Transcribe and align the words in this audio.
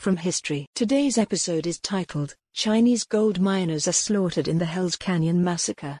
from 0.00 0.16
history. 0.16 0.66
Today's 0.74 1.18
episode 1.18 1.66
is 1.66 1.78
titled, 1.78 2.34
Chinese 2.54 3.04
Gold 3.04 3.40
Miners 3.40 3.88
Are 3.88 3.92
Slaughtered 3.92 4.48
in 4.48 4.58
the 4.58 4.64
Hells 4.64 4.96
Canyon 4.96 5.42
Massacre. 5.42 5.98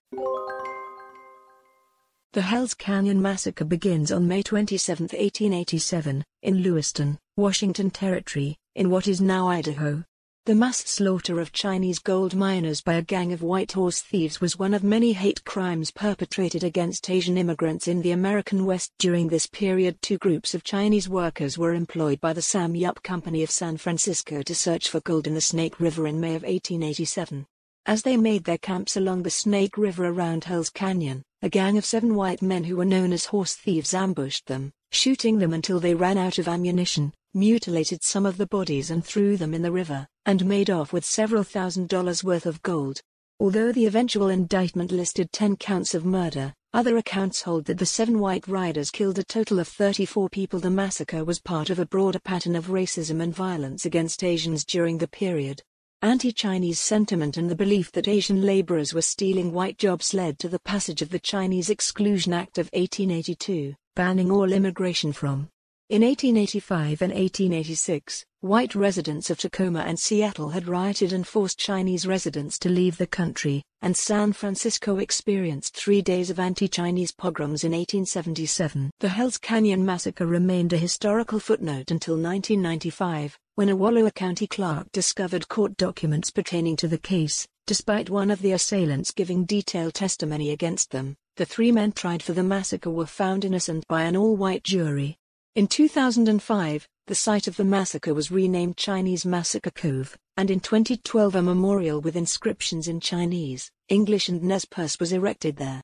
The 2.32 2.42
Hells 2.42 2.74
Canyon 2.74 3.20
Massacre 3.20 3.64
begins 3.64 4.12
on 4.12 4.28
May 4.28 4.42
27, 4.42 5.04
1887, 5.04 6.24
in 6.42 6.62
Lewiston, 6.62 7.18
Washington 7.36 7.90
Territory, 7.90 8.56
in 8.74 8.90
what 8.90 9.08
is 9.08 9.20
now 9.20 9.48
Idaho. 9.48 10.04
The 10.48 10.54
mass 10.54 10.78
slaughter 10.78 11.40
of 11.40 11.52
Chinese 11.52 11.98
gold 11.98 12.34
miners 12.34 12.80
by 12.80 12.94
a 12.94 13.02
gang 13.02 13.34
of 13.34 13.42
white 13.42 13.72
horse 13.72 14.00
thieves 14.00 14.40
was 14.40 14.58
one 14.58 14.72
of 14.72 14.82
many 14.82 15.12
hate 15.12 15.44
crimes 15.44 15.90
perpetrated 15.90 16.64
against 16.64 17.10
Asian 17.10 17.36
immigrants 17.36 17.86
in 17.86 18.00
the 18.00 18.12
American 18.12 18.64
West. 18.64 18.92
During 18.98 19.28
this 19.28 19.46
period, 19.46 20.00
two 20.00 20.16
groups 20.16 20.54
of 20.54 20.64
Chinese 20.64 21.06
workers 21.06 21.58
were 21.58 21.74
employed 21.74 22.18
by 22.22 22.32
the 22.32 22.40
Sam 22.40 22.74
Yup 22.74 23.02
Company 23.02 23.42
of 23.42 23.50
San 23.50 23.76
Francisco 23.76 24.40
to 24.40 24.54
search 24.54 24.88
for 24.88 25.00
gold 25.00 25.26
in 25.26 25.34
the 25.34 25.40
Snake 25.42 25.78
River 25.80 26.06
in 26.06 26.18
May 26.18 26.34
of 26.34 26.44
1887. 26.44 27.46
As 27.84 28.02
they 28.02 28.16
made 28.16 28.44
their 28.44 28.56
camps 28.56 28.96
along 28.96 29.24
the 29.24 29.30
Snake 29.30 29.76
River 29.76 30.06
around 30.06 30.44
Hell's 30.44 30.70
Canyon, 30.70 31.22
a 31.42 31.50
gang 31.50 31.76
of 31.76 31.84
seven 31.84 32.14
white 32.14 32.40
men 32.40 32.64
who 32.64 32.76
were 32.76 32.86
known 32.86 33.12
as 33.12 33.26
horse 33.26 33.54
thieves 33.54 33.92
ambushed 33.92 34.46
them, 34.46 34.72
shooting 34.92 35.38
them 35.38 35.52
until 35.52 35.78
they 35.78 35.94
ran 35.94 36.16
out 36.16 36.38
of 36.38 36.48
ammunition, 36.48 37.12
mutilated 37.38 38.02
some 38.02 38.26
of 38.26 38.36
the 38.36 38.46
bodies 38.46 38.90
and 38.90 39.04
threw 39.04 39.36
them 39.36 39.54
in 39.54 39.62
the 39.62 39.70
river, 39.70 40.06
and 40.26 40.44
made 40.44 40.68
off 40.68 40.92
with 40.92 41.04
several 41.04 41.44
thousand 41.44 41.88
dollars 41.88 42.24
worth 42.24 42.46
of 42.46 42.60
gold. 42.62 43.00
Although 43.40 43.70
the 43.70 43.86
eventual 43.86 44.28
indictment 44.28 44.90
listed 44.90 45.30
10 45.30 45.56
counts 45.56 45.94
of 45.94 46.04
murder, 46.04 46.52
other 46.74 46.96
accounts 46.96 47.42
hold 47.42 47.64
that 47.66 47.78
the 47.78 47.86
seven 47.86 48.18
white 48.18 48.48
riders 48.48 48.90
killed 48.90 49.18
a 49.18 49.24
total 49.24 49.60
of 49.60 49.68
34 49.68 50.28
people. 50.28 50.58
The 50.58 50.70
massacre 50.70 51.24
was 51.24 51.38
part 51.38 51.70
of 51.70 51.78
a 51.78 51.86
broader 51.86 52.18
pattern 52.18 52.56
of 52.56 52.66
racism 52.66 53.22
and 53.22 53.32
violence 53.34 53.86
against 53.86 54.24
Asians 54.24 54.64
during 54.64 54.98
the 54.98 55.08
period. 55.08 55.62
Anti-Chinese 56.02 56.78
sentiment 56.78 57.36
and 57.36 57.48
the 57.48 57.56
belief 57.56 57.90
that 57.92 58.06
Asian 58.06 58.42
laborers 58.42 58.92
were 58.92 59.02
stealing 59.02 59.52
white 59.52 59.78
jobs 59.78 60.12
led 60.12 60.38
to 60.40 60.48
the 60.48 60.60
passage 60.60 61.02
of 61.02 61.10
the 61.10 61.18
Chinese 61.18 61.70
Exclusion 61.70 62.32
Act 62.32 62.58
of 62.58 62.66
1882, 62.72 63.74
banning 63.96 64.30
all 64.30 64.52
immigration 64.52 65.12
from. 65.12 65.48
In 65.90 66.02
1885 66.02 67.00
and 67.00 67.14
1886, 67.14 68.26
white 68.40 68.74
residents 68.74 69.30
of 69.30 69.38
Tacoma 69.38 69.78
and 69.86 69.98
Seattle 69.98 70.50
had 70.50 70.68
rioted 70.68 71.14
and 71.14 71.26
forced 71.26 71.58
Chinese 71.58 72.06
residents 72.06 72.58
to 72.58 72.68
leave 72.68 72.98
the 72.98 73.06
country, 73.06 73.62
and 73.80 73.96
San 73.96 74.34
Francisco 74.34 74.98
experienced 74.98 75.74
three 75.74 76.02
days 76.02 76.28
of 76.28 76.38
anti-Chinese 76.38 77.12
pogroms 77.12 77.64
in 77.64 77.72
1877. 77.72 78.90
The 79.00 79.08
Hells 79.08 79.38
Canyon 79.38 79.82
Massacre 79.82 80.26
remained 80.26 80.74
a 80.74 80.76
historical 80.76 81.40
footnote 81.40 81.90
until 81.90 82.16
1995, 82.16 83.38
when 83.54 83.70
a 83.70 83.76
Wallowa 83.76 84.12
County 84.12 84.46
clerk 84.46 84.92
discovered 84.92 85.48
court 85.48 85.74
documents 85.78 86.30
pertaining 86.30 86.76
to 86.76 86.88
the 86.88 86.98
case. 86.98 87.48
Despite 87.66 88.10
one 88.10 88.30
of 88.30 88.42
the 88.42 88.52
assailants 88.52 89.10
giving 89.10 89.46
detailed 89.46 89.94
testimony 89.94 90.50
against 90.50 90.90
them, 90.90 91.16
the 91.36 91.46
three 91.46 91.72
men 91.72 91.92
tried 91.92 92.22
for 92.22 92.34
the 92.34 92.42
massacre 92.42 92.90
were 92.90 93.06
found 93.06 93.46
innocent 93.46 93.86
by 93.88 94.02
an 94.02 94.18
all-white 94.18 94.64
jury. 94.64 95.16
In 95.58 95.66
2005, 95.66 96.88
the 97.08 97.14
site 97.16 97.48
of 97.48 97.56
the 97.56 97.64
massacre 97.64 98.14
was 98.14 98.30
renamed 98.30 98.76
Chinese 98.76 99.26
Massacre 99.26 99.72
Cove, 99.72 100.16
and 100.36 100.52
in 100.52 100.60
2012 100.60 101.34
a 101.34 101.42
memorial 101.42 102.00
with 102.00 102.14
inscriptions 102.14 102.86
in 102.86 103.00
Chinese, 103.00 103.68
English 103.88 104.28
and 104.28 104.40
Nez 104.44 104.64
Perce 104.64 105.00
was 105.00 105.10
erected 105.10 105.56
there. 105.56 105.82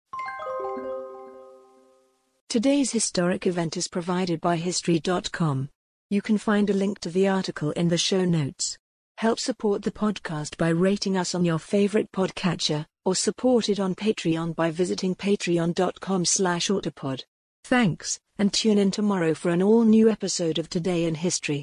Today's 2.48 2.92
historic 2.92 3.48
event 3.48 3.76
is 3.76 3.88
provided 3.88 4.40
by 4.40 4.54
History.com. 4.54 5.68
You 6.08 6.22
can 6.22 6.38
find 6.38 6.70
a 6.70 6.72
link 6.72 7.00
to 7.00 7.10
the 7.10 7.26
article 7.26 7.72
in 7.72 7.88
the 7.88 7.98
show 7.98 8.24
notes. 8.24 8.78
Help 9.18 9.40
support 9.40 9.82
the 9.82 9.90
podcast 9.90 10.56
by 10.56 10.68
rating 10.68 11.16
us 11.16 11.34
on 11.34 11.44
your 11.44 11.58
favorite 11.58 12.12
podcatcher, 12.12 12.86
or 13.04 13.16
support 13.16 13.68
it 13.68 13.80
on 13.80 13.96
Patreon 13.96 14.54
by 14.54 14.70
visiting 14.70 15.16
patreon.com 15.16 16.24
slash 16.26 16.68
autopod. 16.68 17.24
Thanks, 17.64 18.20
and 18.38 18.52
tune 18.52 18.76
in 18.76 18.90
tomorrow 18.90 19.32
for 19.32 19.48
an 19.48 19.62
all-new 19.62 20.10
episode 20.10 20.58
of 20.58 20.68
Today 20.68 21.04
in 21.04 21.14
History. 21.14 21.62